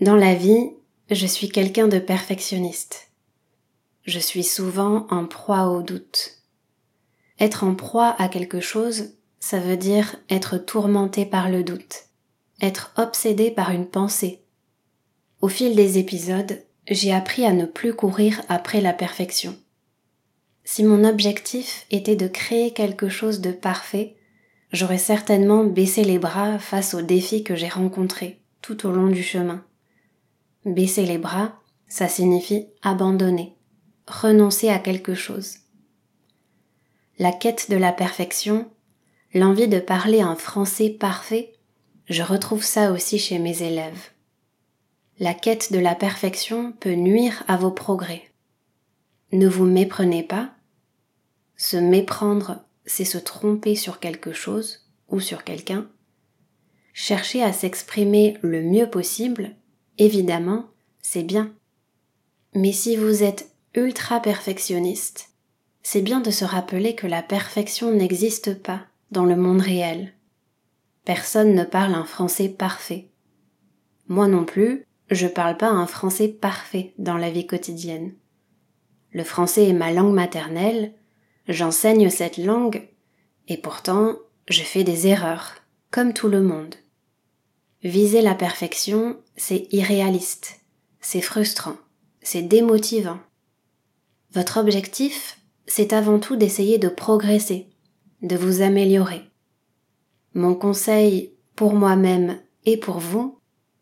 Dans 0.00 0.16
la 0.16 0.34
vie, 0.34 0.70
je 1.10 1.26
suis 1.26 1.48
quelqu'un 1.48 1.88
de 1.88 1.98
perfectionniste. 1.98 3.10
Je 4.04 4.18
suis 4.18 4.44
souvent 4.44 5.06
en 5.10 5.26
proie 5.26 5.68
au 5.68 5.82
doute. 5.82 6.38
Être 7.40 7.64
en 7.64 7.74
proie 7.74 8.14
à 8.18 8.28
quelque 8.28 8.60
chose, 8.60 9.14
ça 9.40 9.60
veut 9.60 9.76
dire 9.76 10.16
être 10.30 10.58
tourmenté 10.58 11.24
par 11.24 11.50
le 11.50 11.62
doute, 11.62 12.04
être 12.60 12.92
obsédé 12.96 13.50
par 13.50 13.70
une 13.70 13.86
pensée. 13.86 14.42
Au 15.40 15.48
fil 15.48 15.76
des 15.76 15.98
épisodes, 15.98 16.64
j'ai 16.88 17.12
appris 17.12 17.44
à 17.44 17.52
ne 17.52 17.66
plus 17.66 17.94
courir 17.94 18.42
après 18.48 18.80
la 18.80 18.92
perfection. 18.92 19.56
Si 20.64 20.84
mon 20.84 21.04
objectif 21.04 21.86
était 21.90 22.16
de 22.16 22.28
créer 22.28 22.72
quelque 22.72 23.08
chose 23.08 23.40
de 23.40 23.52
parfait, 23.52 24.16
j'aurais 24.72 24.98
certainement 24.98 25.64
baissé 25.64 26.04
les 26.04 26.18
bras 26.18 26.58
face 26.58 26.94
aux 26.94 27.02
défis 27.02 27.44
que 27.44 27.56
j'ai 27.56 27.68
rencontrés 27.68 28.40
tout 28.62 28.86
au 28.86 28.90
long 28.90 29.08
du 29.08 29.22
chemin. 29.22 29.64
Baisser 30.64 31.06
les 31.06 31.18
bras, 31.18 31.60
ça 31.86 32.08
signifie 32.08 32.66
abandonner, 32.82 33.54
renoncer 34.06 34.68
à 34.68 34.78
quelque 34.78 35.14
chose. 35.14 35.58
La 37.18 37.32
quête 37.32 37.70
de 37.70 37.76
la 37.76 37.92
perfection, 37.92 38.70
l'envie 39.34 39.68
de 39.68 39.80
parler 39.80 40.20
un 40.20 40.36
français 40.36 40.90
parfait, 40.90 41.54
je 42.08 42.22
retrouve 42.22 42.62
ça 42.62 42.92
aussi 42.92 43.18
chez 43.18 43.38
mes 43.38 43.62
élèves. 43.62 44.10
La 45.18 45.34
quête 45.34 45.72
de 45.72 45.78
la 45.78 45.94
perfection 45.94 46.72
peut 46.72 46.94
nuire 46.94 47.42
à 47.48 47.56
vos 47.56 47.72
progrès. 47.72 48.22
Ne 49.32 49.48
vous 49.48 49.64
méprenez 49.64 50.22
pas. 50.22 50.50
Se 51.56 51.76
méprendre, 51.76 52.64
c'est 52.88 53.04
se 53.04 53.18
tromper 53.18 53.76
sur 53.76 54.00
quelque 54.00 54.32
chose 54.32 54.88
ou 55.08 55.20
sur 55.20 55.44
quelqu'un. 55.44 55.88
Chercher 56.92 57.42
à 57.44 57.52
s'exprimer 57.52 58.38
le 58.42 58.62
mieux 58.62 58.90
possible, 58.90 59.54
évidemment, 59.98 60.66
c'est 61.00 61.22
bien. 61.22 61.54
Mais 62.54 62.72
si 62.72 62.96
vous 62.96 63.22
êtes 63.22 63.50
ultra 63.74 64.20
perfectionniste, 64.20 65.30
c'est 65.82 66.02
bien 66.02 66.20
de 66.20 66.30
se 66.30 66.44
rappeler 66.44 66.94
que 66.94 67.06
la 67.06 67.22
perfection 67.22 67.92
n'existe 67.92 68.60
pas 68.60 68.86
dans 69.10 69.24
le 69.24 69.36
monde 69.36 69.60
réel. 69.60 70.14
Personne 71.04 71.54
ne 71.54 71.64
parle 71.64 71.94
un 71.94 72.04
français 72.04 72.48
parfait. 72.48 73.10
Moi 74.08 74.28
non 74.28 74.44
plus, 74.44 74.84
je 75.10 75.26
parle 75.26 75.56
pas 75.56 75.68
un 75.68 75.86
français 75.86 76.28
parfait 76.28 76.94
dans 76.98 77.16
la 77.16 77.30
vie 77.30 77.46
quotidienne. 77.46 78.14
Le 79.12 79.24
français 79.24 79.68
est 79.68 79.74
ma 79.74 79.92
langue 79.92 80.12
maternelle, 80.12 80.94
j'enseigne 81.48 82.10
cette 82.10 82.36
langue, 82.36 82.86
et 83.48 83.56
pourtant 83.56 84.16
je 84.48 84.62
fais 84.62 84.84
des 84.84 85.06
erreurs, 85.06 85.54
comme 85.90 86.12
tout 86.12 86.28
le 86.28 86.42
monde. 86.42 86.74
Viser 87.82 88.22
la 88.22 88.34
perfection, 88.34 89.16
c'est 89.36 89.66
irréaliste, 89.72 90.60
c'est 91.00 91.20
frustrant, 91.20 91.76
c'est 92.22 92.42
démotivant. 92.42 93.18
Votre 94.32 94.58
objectif, 94.58 95.38
c'est 95.66 95.92
avant 95.92 96.18
tout 96.18 96.36
d'essayer 96.36 96.78
de 96.78 96.88
progresser, 96.88 97.68
de 98.22 98.36
vous 98.36 98.62
améliorer. 98.62 99.22
Mon 100.34 100.54
conseil 100.54 101.32
pour 101.56 101.74
moi-même 101.74 102.38
et 102.64 102.76
pour 102.76 102.98
vous, 102.98 103.38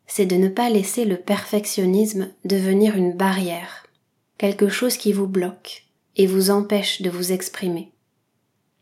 c'est 0.06 0.26
de 0.26 0.36
ne 0.36 0.48
pas 0.48 0.70
laisser 0.70 1.04
le 1.04 1.16
perfectionnisme 1.16 2.28
devenir 2.44 2.96
une 2.96 3.12
barrière, 3.12 3.86
quelque 4.38 4.68
chose 4.68 4.96
qui 4.96 5.12
vous 5.12 5.26
bloque 5.26 5.85
et 6.16 6.26
vous 6.26 6.50
empêche 6.50 7.02
de 7.02 7.10
vous 7.10 7.32
exprimer. 7.32 7.92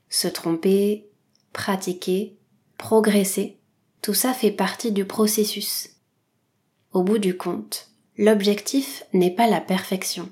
Se 0.09 0.29
tromper, 0.29 1.09
pratiquer, 1.53 2.37
progresser, 2.79 3.59
tout 4.03 4.15
ça 4.15 4.33
fait 4.33 4.53
partie 4.53 4.93
du 4.93 5.05
processus. 5.05 5.91
Au 6.93 7.03
bout 7.03 7.19
du 7.19 7.37
compte, 7.37 7.91
l'objectif 8.17 9.05
n'est 9.13 9.35
pas 9.35 9.49
la 9.49 9.61
perfection, 9.61 10.31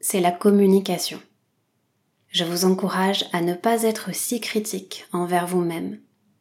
c'est 0.00 0.20
la 0.20 0.30
communication. 0.30 1.20
Je 2.28 2.44
vous 2.44 2.64
encourage 2.64 3.24
à 3.32 3.40
ne 3.40 3.54
pas 3.54 3.82
être 3.82 4.14
si 4.14 4.40
critique 4.40 5.06
envers 5.12 5.46
vous-même, 5.46 6.00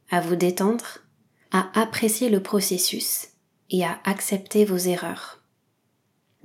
à 0.10 0.22
vous 0.22 0.36
détendre, 0.36 1.00
à 1.52 1.70
apprécier 1.80 2.30
le 2.30 2.42
processus 2.42 3.30
et 3.70 3.84
à 3.84 4.00
accepter 4.04 4.66
vos 4.66 4.78
erreurs. 4.78 5.42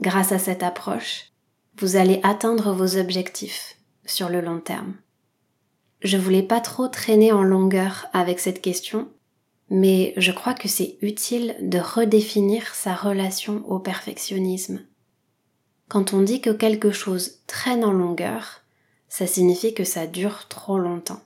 Grâce 0.00 0.32
à 0.32 0.38
cette 0.38 0.62
approche, 0.62 1.32
vous 1.78 1.96
allez 1.96 2.20
atteindre 2.22 2.72
vos 2.72 2.96
objectifs 2.96 3.76
sur 4.04 4.28
le 4.28 4.40
long 4.40 4.60
terme. 4.60 4.94
Je 6.02 6.16
voulais 6.16 6.42
pas 6.42 6.60
trop 6.60 6.88
traîner 6.88 7.32
en 7.32 7.42
longueur 7.42 8.06
avec 8.12 8.40
cette 8.40 8.60
question, 8.60 9.08
mais 9.70 10.14
je 10.16 10.32
crois 10.32 10.54
que 10.54 10.68
c'est 10.68 10.96
utile 11.02 11.56
de 11.60 11.78
redéfinir 11.78 12.74
sa 12.74 12.94
relation 12.94 13.64
au 13.68 13.78
perfectionnisme. 13.78 14.80
Quand 15.88 16.12
on 16.12 16.22
dit 16.22 16.40
que 16.40 16.50
quelque 16.50 16.90
chose 16.90 17.40
traîne 17.46 17.84
en 17.84 17.92
longueur, 17.92 18.62
ça 19.08 19.26
signifie 19.26 19.74
que 19.74 19.84
ça 19.84 20.06
dure 20.06 20.48
trop 20.48 20.78
longtemps. 20.78 21.20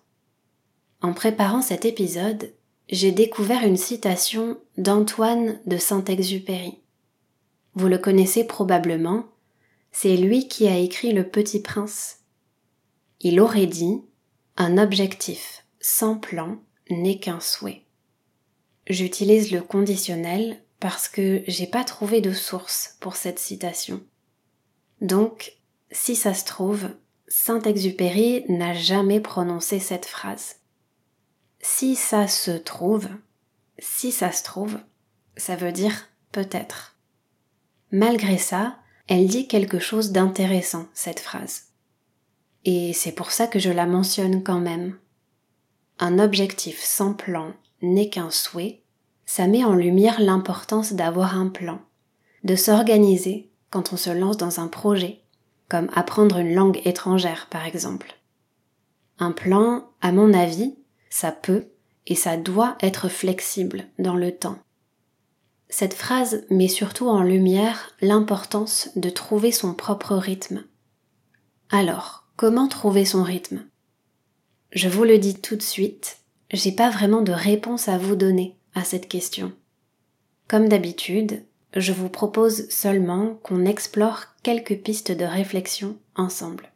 En 1.00 1.12
préparant 1.12 1.62
cet 1.62 1.84
épisode, 1.84 2.52
j'ai 2.88 3.10
découvert 3.10 3.64
une 3.64 3.76
citation 3.76 4.58
d'Antoine 4.76 5.58
de 5.66 5.78
Saint-Exupéry. 5.78 6.78
Vous 7.74 7.88
le 7.88 7.98
connaissez 7.98 8.44
probablement, 8.44 9.24
c'est 9.92 10.16
lui 10.16 10.48
qui 10.48 10.66
a 10.66 10.76
écrit 10.76 11.12
Le 11.12 11.28
Petit 11.28 11.60
Prince. 11.60 12.18
Il 13.20 13.40
aurait 13.40 13.66
dit 13.66 14.02
Un 14.56 14.78
objectif 14.78 15.64
sans 15.80 16.16
plan 16.16 16.58
n'est 16.90 17.18
qu'un 17.18 17.40
souhait. 17.40 17.84
J'utilise 18.88 19.52
le 19.52 19.62
conditionnel 19.62 20.62
parce 20.80 21.08
que 21.08 21.44
j'ai 21.46 21.68
pas 21.68 21.84
trouvé 21.84 22.20
de 22.20 22.32
source 22.32 22.96
pour 23.00 23.14
cette 23.14 23.38
citation. 23.38 24.02
Donc, 25.00 25.56
si 25.92 26.16
ça 26.16 26.34
se 26.34 26.44
trouve, 26.44 26.90
Saint-Exupéry 27.28 28.44
n'a 28.48 28.74
jamais 28.74 29.20
prononcé 29.20 29.78
cette 29.78 30.06
phrase 30.06 30.56
si 31.62 31.94
ça 31.94 32.26
se 32.26 32.50
trouve, 32.50 33.08
si 33.78 34.12
ça 34.12 34.32
se 34.32 34.42
trouve, 34.42 34.78
ça 35.36 35.56
veut 35.56 35.72
dire 35.72 36.08
peut-être. 36.32 36.96
Malgré 37.92 38.36
ça, 38.36 38.78
elle 39.08 39.26
dit 39.26 39.48
quelque 39.48 39.78
chose 39.78 40.12
d'intéressant, 40.12 40.86
cette 40.94 41.20
phrase. 41.20 41.64
Et 42.64 42.92
c'est 42.92 43.12
pour 43.12 43.32
ça 43.32 43.46
que 43.46 43.58
je 43.58 43.70
la 43.70 43.86
mentionne 43.86 44.42
quand 44.42 44.60
même. 44.60 44.96
Un 45.98 46.18
objectif 46.18 46.80
sans 46.82 47.12
plan 47.12 47.52
n'est 47.80 48.08
qu'un 48.08 48.30
souhait, 48.30 48.82
ça 49.26 49.46
met 49.46 49.64
en 49.64 49.74
lumière 49.74 50.20
l'importance 50.20 50.92
d'avoir 50.92 51.36
un 51.36 51.48
plan, 51.48 51.80
de 52.44 52.54
s'organiser 52.54 53.50
quand 53.70 53.92
on 53.92 53.96
se 53.96 54.10
lance 54.10 54.36
dans 54.36 54.60
un 54.60 54.68
projet, 54.68 55.20
comme 55.68 55.88
apprendre 55.94 56.38
une 56.38 56.54
langue 56.54 56.80
étrangère 56.84 57.48
par 57.50 57.66
exemple. 57.66 58.14
Un 59.18 59.32
plan, 59.32 59.88
à 60.00 60.12
mon 60.12 60.32
avis, 60.32 60.74
ça 61.10 61.32
peut 61.32 61.66
et 62.06 62.14
ça 62.14 62.36
doit 62.36 62.76
être 62.80 63.08
flexible 63.08 63.86
dans 63.98 64.16
le 64.16 64.32
temps. 64.32 64.58
Cette 65.74 65.94
phrase 65.94 66.44
met 66.50 66.68
surtout 66.68 67.08
en 67.08 67.22
lumière 67.22 67.94
l'importance 68.02 68.90
de 68.94 69.08
trouver 69.08 69.52
son 69.52 69.72
propre 69.72 70.14
rythme. 70.16 70.64
Alors, 71.70 72.26
comment 72.36 72.68
trouver 72.68 73.06
son 73.06 73.22
rythme? 73.22 73.64
Je 74.72 74.90
vous 74.90 75.04
le 75.04 75.16
dis 75.16 75.34
tout 75.34 75.56
de 75.56 75.62
suite, 75.62 76.18
j'ai 76.50 76.72
pas 76.72 76.90
vraiment 76.90 77.22
de 77.22 77.32
réponse 77.32 77.88
à 77.88 77.96
vous 77.96 78.16
donner 78.16 78.54
à 78.74 78.84
cette 78.84 79.08
question. 79.08 79.50
Comme 80.46 80.68
d'habitude, 80.68 81.42
je 81.74 81.94
vous 81.94 82.10
propose 82.10 82.68
seulement 82.68 83.40
qu'on 83.42 83.64
explore 83.64 84.24
quelques 84.42 84.76
pistes 84.76 85.12
de 85.12 85.24
réflexion 85.24 85.96
ensemble. 86.16 86.70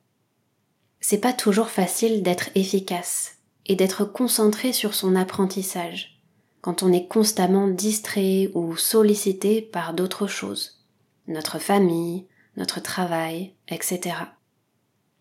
C'est 1.00 1.20
pas 1.20 1.34
toujours 1.34 1.68
facile 1.68 2.22
d'être 2.22 2.48
efficace 2.54 3.36
et 3.66 3.76
d'être 3.76 4.06
concentré 4.06 4.72
sur 4.72 4.94
son 4.94 5.16
apprentissage 5.16 6.15
quand 6.60 6.82
on 6.82 6.92
est 6.92 7.06
constamment 7.06 7.68
distrait 7.68 8.50
ou 8.54 8.76
sollicité 8.76 9.62
par 9.62 9.94
d'autres 9.94 10.26
choses, 10.26 10.82
notre 11.28 11.58
famille, 11.58 12.26
notre 12.56 12.80
travail, 12.80 13.52
etc. 13.68 14.16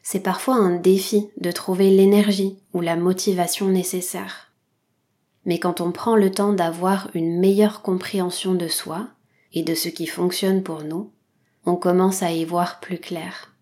C'est 0.02 0.22
parfois 0.22 0.56
un 0.56 0.76
défi 0.76 1.30
de 1.38 1.52
trouver 1.52 1.90
l'énergie 1.90 2.60
ou 2.74 2.82
la 2.82 2.96
motivation 2.96 3.68
nécessaire. 3.68 4.52
Mais 5.46 5.60
quand 5.60 5.82
on 5.82 5.92
prend 5.92 6.16
le 6.16 6.32
temps 6.32 6.54
d'avoir 6.54 7.10
une 7.14 7.40
meilleure 7.40 7.82
compréhension 7.82 8.56
de 8.56 8.68
soi 8.68 9.08
et 9.54 9.64
de 9.64 9.76
ce 9.76 9.90
qui 9.90 10.08
fonctionne 10.08 10.64
pour 10.64 10.84
nous, 10.84 11.12
on 11.66 11.76
commence 11.76 12.24
à 12.24 12.32
y 12.32 12.46
voir 12.46 12.80
plus 12.80 13.00
clair. 13.00 13.54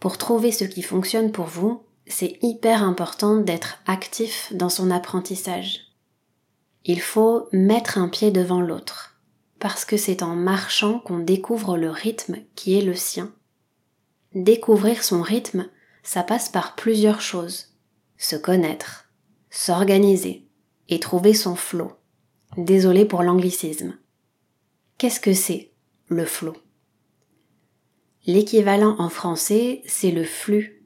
Pour 0.00 0.18
trouver 0.18 0.52
ce 0.52 0.64
qui 0.64 0.82
fonctionne 0.82 1.32
pour 1.32 1.46
vous, 1.46 1.82
c'est 2.06 2.38
hyper 2.42 2.82
important 2.82 3.36
d'être 3.36 3.78
actif 3.86 4.52
dans 4.54 4.68
son 4.68 4.90
apprentissage. 4.90 5.91
Il 6.84 7.00
faut 7.00 7.48
mettre 7.52 7.98
un 7.98 8.08
pied 8.08 8.30
devant 8.30 8.60
l'autre, 8.60 9.16
parce 9.58 9.84
que 9.84 9.96
c'est 9.96 10.22
en 10.22 10.34
marchant 10.34 10.98
qu'on 10.98 11.18
découvre 11.18 11.76
le 11.76 11.90
rythme 11.90 12.38
qui 12.54 12.76
est 12.76 12.82
le 12.82 12.94
sien. 12.94 13.32
Découvrir 14.34 15.04
son 15.04 15.22
rythme, 15.22 15.68
ça 16.02 16.22
passe 16.22 16.48
par 16.48 16.74
plusieurs 16.74 17.20
choses. 17.20 17.68
Se 18.16 18.36
connaître, 18.36 19.08
s'organiser 19.50 20.48
et 20.88 20.98
trouver 20.98 21.34
son 21.34 21.54
flot. 21.54 21.92
Désolé 22.56 23.04
pour 23.04 23.22
l'anglicisme. 23.22 23.96
Qu'est-ce 24.98 25.20
que 25.20 25.34
c'est, 25.34 25.72
le 26.08 26.24
flot 26.24 26.56
L'équivalent 28.26 28.96
en 28.98 29.08
français, 29.08 29.82
c'est 29.86 30.10
le 30.12 30.24
flux 30.24 30.82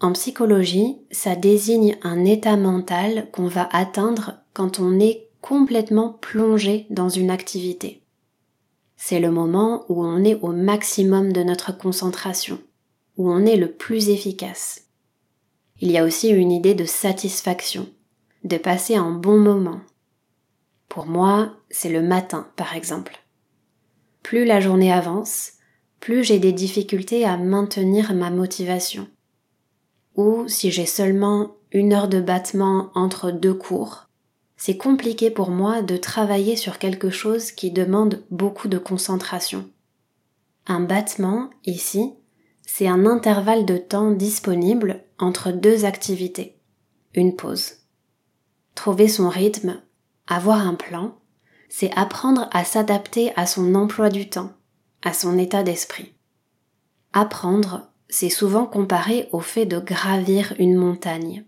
en 0.00 0.12
psychologie, 0.12 0.96
ça 1.10 1.34
désigne 1.34 1.98
un 2.02 2.24
état 2.24 2.56
mental 2.56 3.28
qu'on 3.32 3.48
va 3.48 3.68
atteindre 3.72 4.34
quand 4.58 4.80
on 4.80 4.98
est 4.98 5.28
complètement 5.40 6.18
plongé 6.20 6.88
dans 6.90 7.08
une 7.08 7.30
activité. 7.30 8.02
C'est 8.96 9.20
le 9.20 9.30
moment 9.30 9.84
où 9.88 10.04
on 10.04 10.24
est 10.24 10.34
au 10.42 10.50
maximum 10.50 11.32
de 11.32 11.44
notre 11.44 11.70
concentration, 11.78 12.58
où 13.16 13.30
on 13.30 13.46
est 13.46 13.56
le 13.56 13.70
plus 13.70 14.08
efficace. 14.08 14.88
Il 15.80 15.92
y 15.92 15.96
a 15.96 16.02
aussi 16.02 16.30
une 16.30 16.50
idée 16.50 16.74
de 16.74 16.86
satisfaction, 16.86 17.88
de 18.42 18.56
passer 18.56 18.96
un 18.96 19.12
bon 19.12 19.38
moment. 19.38 19.80
Pour 20.88 21.06
moi, 21.06 21.52
c'est 21.70 21.88
le 21.88 22.02
matin, 22.02 22.48
par 22.56 22.74
exemple. 22.74 23.22
Plus 24.24 24.44
la 24.44 24.58
journée 24.58 24.92
avance, 24.92 25.52
plus 26.00 26.24
j'ai 26.24 26.40
des 26.40 26.52
difficultés 26.52 27.24
à 27.24 27.36
maintenir 27.36 28.12
ma 28.12 28.30
motivation 28.30 29.06
ou 30.16 30.48
si 30.48 30.72
j'ai 30.72 30.84
seulement 30.84 31.52
une 31.70 31.92
heure 31.92 32.08
de 32.08 32.20
battement 32.20 32.90
entre 32.96 33.30
deux 33.30 33.54
cours, 33.54 34.07
c'est 34.58 34.76
compliqué 34.76 35.30
pour 35.30 35.50
moi 35.50 35.80
de 35.80 35.96
travailler 35.96 36.56
sur 36.56 36.78
quelque 36.78 37.08
chose 37.08 37.52
qui 37.52 37.70
demande 37.70 38.22
beaucoup 38.30 38.68
de 38.68 38.76
concentration. 38.76 39.70
Un 40.66 40.80
battement, 40.80 41.48
ici, 41.64 42.12
c'est 42.66 42.86
un 42.86 43.06
intervalle 43.06 43.64
de 43.64 43.78
temps 43.78 44.10
disponible 44.10 45.02
entre 45.18 45.52
deux 45.52 45.86
activités. 45.86 46.60
Une 47.14 47.34
pause. 47.34 47.76
Trouver 48.74 49.08
son 49.08 49.30
rythme, 49.30 49.80
avoir 50.26 50.66
un 50.66 50.74
plan, 50.74 51.16
c'est 51.70 51.90
apprendre 51.96 52.50
à 52.52 52.64
s'adapter 52.64 53.32
à 53.36 53.46
son 53.46 53.74
emploi 53.74 54.10
du 54.10 54.28
temps, 54.28 54.52
à 55.02 55.14
son 55.14 55.38
état 55.38 55.62
d'esprit. 55.62 56.12
Apprendre 57.14 57.88
c'est 58.08 58.30
souvent 58.30 58.66
comparé 58.66 59.28
au 59.32 59.40
fait 59.40 59.66
de 59.66 59.78
gravir 59.78 60.54
une 60.58 60.76
montagne. 60.76 61.44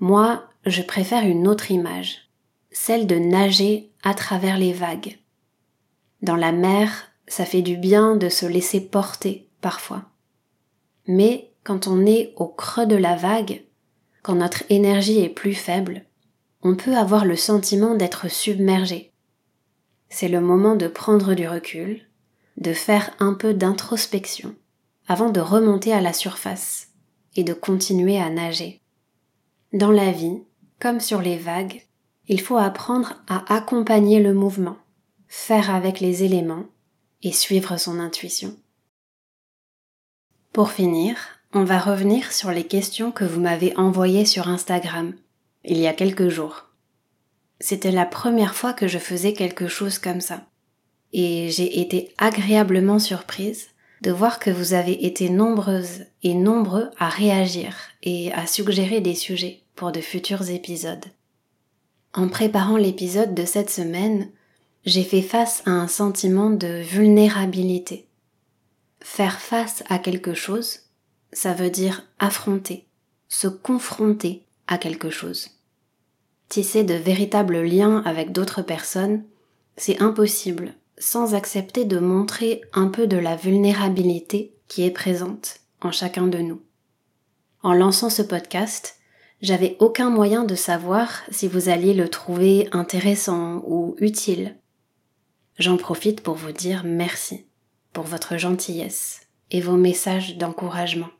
Moi, 0.00 0.44
je 0.66 0.82
préfère 0.82 1.24
une 1.24 1.46
autre 1.46 1.70
image, 1.70 2.30
celle 2.70 3.06
de 3.06 3.16
nager 3.16 3.90
à 4.02 4.14
travers 4.14 4.58
les 4.58 4.72
vagues. 4.72 5.18
Dans 6.22 6.36
la 6.36 6.52
mer, 6.52 7.10
ça 7.26 7.44
fait 7.44 7.62
du 7.62 7.76
bien 7.76 8.16
de 8.16 8.28
se 8.28 8.46
laisser 8.46 8.80
porter 8.80 9.48
parfois. 9.60 10.04
Mais 11.06 11.52
quand 11.64 11.86
on 11.86 12.06
est 12.06 12.32
au 12.36 12.46
creux 12.46 12.86
de 12.86 12.96
la 12.96 13.16
vague, 13.16 13.64
quand 14.22 14.34
notre 14.34 14.62
énergie 14.70 15.20
est 15.20 15.28
plus 15.28 15.54
faible, 15.54 16.04
on 16.62 16.76
peut 16.76 16.96
avoir 16.96 17.26
le 17.26 17.36
sentiment 17.36 17.94
d'être 17.94 18.30
submergé. 18.30 19.12
C'est 20.08 20.28
le 20.28 20.40
moment 20.40 20.76
de 20.76 20.88
prendre 20.88 21.34
du 21.34 21.46
recul, 21.46 22.02
de 22.56 22.72
faire 22.72 23.10
un 23.18 23.34
peu 23.34 23.52
d'introspection 23.52 24.54
avant 25.06 25.28
de 25.28 25.40
remonter 25.40 25.92
à 25.92 26.00
la 26.00 26.14
surface 26.14 26.88
et 27.36 27.44
de 27.44 27.52
continuer 27.52 28.18
à 28.18 28.30
nager. 28.30 28.80
Dans 29.74 29.90
la 29.90 30.12
vie, 30.12 30.42
comme 30.80 31.00
sur 31.00 31.20
les 31.20 31.36
vagues, 31.36 31.82
il 32.28 32.40
faut 32.40 32.56
apprendre 32.56 33.22
à 33.28 33.54
accompagner 33.54 34.20
le 34.20 34.34
mouvement, 34.34 34.76
faire 35.28 35.74
avec 35.74 36.00
les 36.00 36.24
éléments 36.24 36.64
et 37.22 37.32
suivre 37.32 37.76
son 37.76 37.98
intuition. 37.98 38.56
Pour 40.52 40.70
finir, 40.70 41.16
on 41.52 41.64
va 41.64 41.78
revenir 41.78 42.32
sur 42.32 42.50
les 42.50 42.64
questions 42.64 43.12
que 43.12 43.24
vous 43.24 43.40
m'avez 43.40 43.76
envoyées 43.76 44.24
sur 44.24 44.48
Instagram 44.48 45.14
il 45.64 45.78
y 45.78 45.86
a 45.86 45.92
quelques 45.92 46.28
jours. 46.28 46.66
C'était 47.60 47.90
la 47.90 48.06
première 48.06 48.54
fois 48.54 48.72
que 48.72 48.86
je 48.88 48.98
faisais 48.98 49.32
quelque 49.32 49.68
chose 49.68 49.98
comme 49.98 50.20
ça. 50.20 50.42
Et 51.12 51.48
j'ai 51.50 51.80
été 51.80 52.12
agréablement 52.18 52.98
surprise 52.98 53.68
de 54.02 54.10
voir 54.10 54.38
que 54.38 54.50
vous 54.50 54.74
avez 54.74 55.06
été 55.06 55.30
nombreuses 55.30 56.04
et 56.22 56.34
nombreux 56.34 56.90
à 56.98 57.08
réagir 57.08 57.74
et 58.02 58.32
à 58.32 58.46
suggérer 58.46 59.00
des 59.00 59.14
sujets 59.14 59.63
pour 59.74 59.92
de 59.92 60.00
futurs 60.00 60.50
épisodes. 60.50 61.04
En 62.12 62.28
préparant 62.28 62.76
l'épisode 62.76 63.34
de 63.34 63.44
cette 63.44 63.70
semaine, 63.70 64.30
j'ai 64.84 65.02
fait 65.02 65.22
face 65.22 65.62
à 65.66 65.70
un 65.70 65.88
sentiment 65.88 66.50
de 66.50 66.82
vulnérabilité. 66.82 68.06
Faire 69.00 69.40
face 69.40 69.82
à 69.88 69.98
quelque 69.98 70.34
chose, 70.34 70.80
ça 71.32 71.52
veut 71.54 71.70
dire 71.70 72.06
affronter, 72.18 72.86
se 73.28 73.48
confronter 73.48 74.44
à 74.66 74.78
quelque 74.78 75.10
chose. 75.10 75.50
Tisser 76.48 76.84
de 76.84 76.94
véritables 76.94 77.62
liens 77.62 78.02
avec 78.04 78.32
d'autres 78.32 78.62
personnes, 78.62 79.24
c'est 79.76 80.00
impossible 80.00 80.74
sans 80.98 81.34
accepter 81.34 81.84
de 81.84 81.98
montrer 81.98 82.60
un 82.72 82.86
peu 82.86 83.06
de 83.06 83.16
la 83.16 83.36
vulnérabilité 83.36 84.54
qui 84.68 84.84
est 84.84 84.90
présente 84.90 85.60
en 85.80 85.90
chacun 85.90 86.26
de 86.26 86.38
nous. 86.38 86.62
En 87.62 87.72
lançant 87.72 88.10
ce 88.10 88.22
podcast, 88.22 88.96
j'avais 89.44 89.76
aucun 89.78 90.08
moyen 90.08 90.44
de 90.44 90.54
savoir 90.54 91.22
si 91.30 91.48
vous 91.48 91.68
alliez 91.68 91.92
le 91.92 92.08
trouver 92.08 92.66
intéressant 92.72 93.62
ou 93.66 93.94
utile. 93.98 94.56
J'en 95.58 95.76
profite 95.76 96.22
pour 96.22 96.34
vous 96.34 96.50
dire 96.50 96.80
merci 96.86 97.44
pour 97.92 98.04
votre 98.04 98.38
gentillesse 98.38 99.28
et 99.50 99.60
vos 99.60 99.76
messages 99.76 100.38
d'encouragement. 100.38 101.10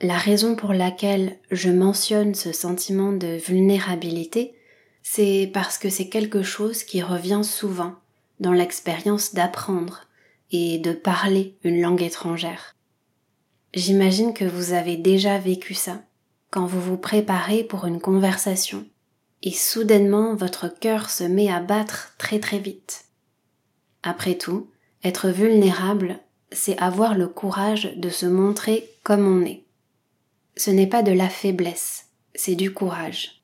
La 0.00 0.18
raison 0.18 0.56
pour 0.56 0.72
laquelle 0.72 1.38
je 1.52 1.70
mentionne 1.70 2.34
ce 2.34 2.50
sentiment 2.50 3.12
de 3.12 3.36
vulnérabilité, 3.36 4.56
c'est 5.04 5.48
parce 5.54 5.78
que 5.78 5.88
c'est 5.88 6.08
quelque 6.08 6.42
chose 6.42 6.82
qui 6.82 7.00
revient 7.00 7.42
souvent 7.44 7.94
dans 8.40 8.52
l'expérience 8.52 9.34
d'apprendre 9.34 10.08
et 10.50 10.78
de 10.78 10.92
parler 10.92 11.56
une 11.62 11.80
langue 11.80 12.02
étrangère. 12.02 12.74
J'imagine 13.72 14.34
que 14.34 14.44
vous 14.44 14.72
avez 14.72 14.96
déjà 14.96 15.38
vécu 15.38 15.74
ça 15.74 16.02
quand 16.50 16.66
vous 16.66 16.80
vous 16.80 16.96
préparez 16.96 17.64
pour 17.64 17.86
une 17.86 18.00
conversation 18.00 18.84
et 19.42 19.52
soudainement 19.52 20.34
votre 20.34 20.68
cœur 20.68 21.10
se 21.10 21.24
met 21.24 21.50
à 21.50 21.60
battre 21.60 22.14
très 22.18 22.40
très 22.40 22.58
vite. 22.58 23.06
Après 24.02 24.34
tout, 24.34 24.68
être 25.04 25.28
vulnérable, 25.28 26.18
c'est 26.52 26.78
avoir 26.78 27.14
le 27.14 27.28
courage 27.28 27.94
de 27.96 28.10
se 28.10 28.26
montrer 28.26 28.90
comme 29.02 29.26
on 29.26 29.44
est. 29.44 29.64
Ce 30.56 30.70
n'est 30.70 30.86
pas 30.86 31.02
de 31.02 31.12
la 31.12 31.28
faiblesse, 31.28 32.06
c'est 32.34 32.54
du 32.54 32.72
courage. 32.72 33.42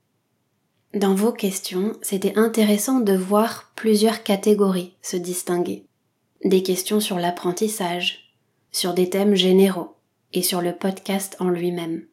Dans 0.94 1.14
vos 1.14 1.32
questions, 1.32 1.92
c'était 2.02 2.36
intéressant 2.36 3.00
de 3.00 3.16
voir 3.16 3.72
plusieurs 3.76 4.22
catégories 4.22 4.94
se 5.02 5.16
distinguer. 5.16 5.84
Des 6.44 6.62
questions 6.62 7.00
sur 7.00 7.18
l'apprentissage, 7.18 8.34
sur 8.72 8.92
des 8.92 9.08
thèmes 9.08 9.34
généraux 9.34 9.96
et 10.32 10.42
sur 10.42 10.60
le 10.60 10.74
podcast 10.74 11.36
en 11.38 11.48
lui-même. 11.48 12.06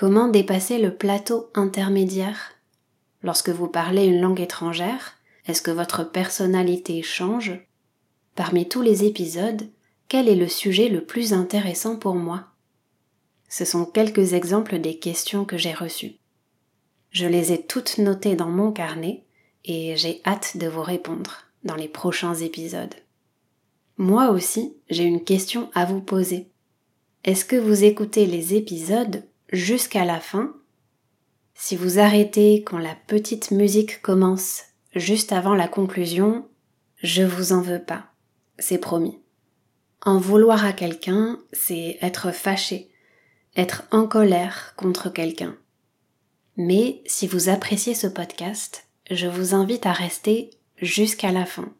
Comment 0.00 0.28
dépasser 0.28 0.78
le 0.78 0.94
plateau 0.94 1.50
intermédiaire? 1.52 2.52
Lorsque 3.22 3.50
vous 3.50 3.68
parlez 3.68 4.06
une 4.06 4.22
langue 4.22 4.40
étrangère, 4.40 5.18
est-ce 5.44 5.60
que 5.60 5.70
votre 5.70 6.10
personnalité 6.10 7.02
change? 7.02 7.52
Parmi 8.34 8.66
tous 8.66 8.80
les 8.80 9.04
épisodes, 9.04 9.68
quel 10.08 10.26
est 10.26 10.36
le 10.36 10.48
sujet 10.48 10.88
le 10.88 11.04
plus 11.04 11.34
intéressant 11.34 11.96
pour 11.96 12.14
moi? 12.14 12.46
Ce 13.50 13.66
sont 13.66 13.84
quelques 13.84 14.32
exemples 14.32 14.78
des 14.78 14.96
questions 14.96 15.44
que 15.44 15.58
j'ai 15.58 15.74
reçues. 15.74 16.14
Je 17.10 17.26
les 17.26 17.52
ai 17.52 17.60
toutes 17.60 17.98
notées 17.98 18.36
dans 18.36 18.48
mon 18.48 18.72
carnet 18.72 19.24
et 19.66 19.98
j'ai 19.98 20.22
hâte 20.24 20.56
de 20.56 20.66
vous 20.66 20.82
répondre 20.82 21.42
dans 21.62 21.76
les 21.76 21.88
prochains 21.88 22.36
épisodes. 22.36 22.94
Moi 23.98 24.30
aussi, 24.30 24.74
j'ai 24.88 25.04
une 25.04 25.24
question 25.24 25.68
à 25.74 25.84
vous 25.84 26.00
poser. 26.00 26.48
Est-ce 27.24 27.44
que 27.44 27.56
vous 27.56 27.84
écoutez 27.84 28.24
les 28.24 28.54
épisodes 28.54 29.24
jusqu'à 29.52 30.04
la 30.04 30.20
fin 30.20 30.54
Si 31.54 31.76
vous 31.76 31.98
arrêtez 31.98 32.62
quand 32.62 32.78
la 32.78 32.94
petite 33.06 33.50
musique 33.50 34.00
commence 34.00 34.62
juste 34.94 35.32
avant 35.32 35.54
la 35.54 35.68
conclusion, 35.68 36.48
je 37.02 37.22
vous 37.22 37.52
en 37.52 37.60
veux 37.60 37.82
pas. 37.82 38.06
C'est 38.58 38.78
promis. 38.78 39.18
En 40.02 40.18
vouloir 40.18 40.64
à 40.64 40.72
quelqu'un, 40.72 41.38
c'est 41.52 41.98
être 42.00 42.32
fâché, 42.32 42.90
être 43.56 43.84
en 43.90 44.06
colère 44.06 44.74
contre 44.76 45.10
quelqu'un. 45.10 45.56
Mais 46.56 47.02
si 47.06 47.26
vous 47.26 47.48
appréciez 47.48 47.94
ce 47.94 48.06
podcast, 48.06 48.86
je 49.10 49.26
vous 49.26 49.54
invite 49.54 49.86
à 49.86 49.92
rester 49.92 50.50
jusqu'à 50.76 51.32
la 51.32 51.44
fin. 51.44 51.72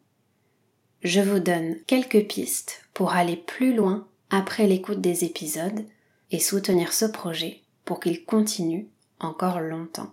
Je 1.03 1.21
vous 1.21 1.39
donne 1.39 1.77
quelques 1.87 2.27
pistes 2.27 2.83
pour 2.93 3.13
aller 3.13 3.37
plus 3.37 3.73
loin 3.73 4.07
après 4.29 4.67
l'écoute 4.67 5.01
des 5.01 5.23
épisodes 5.23 5.85
et 6.29 6.39
soutenir 6.39 6.93
ce 6.93 7.05
projet 7.05 7.60
pour 7.85 7.99
qu'il 7.99 8.25
continue 8.25 8.87
encore 9.19 9.59
longtemps. 9.59 10.11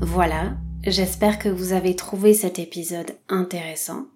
Voilà, 0.00 0.52
j'espère 0.84 1.40
que 1.40 1.48
vous 1.48 1.72
avez 1.72 1.96
trouvé 1.96 2.34
cet 2.34 2.60
épisode 2.60 3.16
intéressant. 3.28 4.06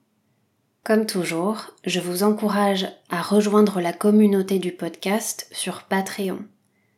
Comme 0.85 1.07
toujours, 1.07 1.75
je 1.85 1.99
vous 1.99 2.23
encourage 2.23 2.87
à 3.11 3.21
rejoindre 3.21 3.81
la 3.81 3.93
communauté 3.93 4.59
du 4.59 4.71
podcast 4.71 5.49
sur 5.51 5.83
Patreon. 5.83 6.39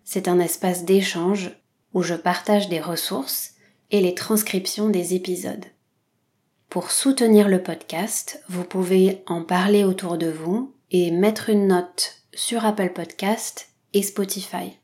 C'est 0.04 0.28
un 0.28 0.38
espace 0.38 0.84
d'échange 0.84 1.50
où 1.94 2.02
je 2.02 2.14
partage 2.14 2.68
des 2.68 2.80
ressources 2.80 3.54
et 3.90 4.00
les 4.00 4.14
transcriptions 4.14 4.88
des 4.88 5.14
épisodes. 5.14 5.64
Pour 6.68 6.92
soutenir 6.92 7.48
le 7.48 7.62
podcast, 7.62 8.42
vous 8.48 8.64
pouvez 8.64 9.22
en 9.26 9.42
parler 9.42 9.82
autour 9.82 10.18
de 10.18 10.30
vous 10.30 10.74
et 10.92 11.10
mettre 11.10 11.50
une 11.50 11.66
note 11.66 12.22
sur 12.32 12.64
Apple 12.64 12.90
Podcast 12.90 13.70
et 13.92 14.02
Spotify. 14.02 14.78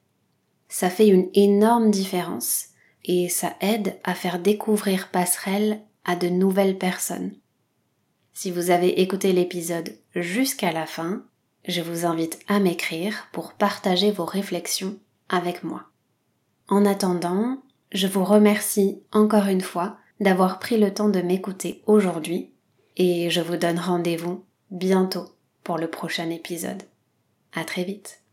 Ça 0.68 0.90
fait 0.90 1.06
une 1.06 1.28
énorme 1.34 1.90
différence 1.90 2.66
et 3.04 3.28
ça 3.28 3.54
aide 3.60 3.96
à 4.02 4.14
faire 4.14 4.40
découvrir 4.40 5.10
Passerelle 5.10 5.80
à 6.04 6.16
de 6.16 6.28
nouvelles 6.28 6.78
personnes. 6.78 7.32
Si 8.32 8.50
vous 8.50 8.70
avez 8.70 9.00
écouté 9.00 9.32
l'épisode 9.32 9.96
jusqu'à 10.14 10.72
la 10.72 10.86
fin, 10.86 11.24
je 11.68 11.80
vous 11.80 12.04
invite 12.04 12.38
à 12.48 12.58
m'écrire 12.58 13.28
pour 13.32 13.52
partager 13.54 14.10
vos 14.10 14.24
réflexions 14.24 14.98
avec 15.28 15.62
moi. 15.64 15.84
En 16.68 16.85
attendant, 16.85 17.62
je 17.92 18.07
vous 18.07 18.24
remercie 18.24 19.00
encore 19.12 19.46
une 19.46 19.61
fois 19.61 19.98
d'avoir 20.20 20.59
pris 20.59 20.79
le 20.79 20.92
temps 20.92 21.09
de 21.09 21.20
m'écouter 21.20 21.83
aujourd'hui 21.87 22.50
et 22.96 23.31
je 23.31 23.40
vous 23.40 23.57
donne 23.57 23.79
rendez-vous 23.79 24.44
bientôt 24.70 25.26
pour 25.62 25.79
le 25.79 25.88
prochain 25.88 26.31
épisode. 26.31 26.83
À 27.55 27.64
très 27.64 27.85
vite. 27.85 28.25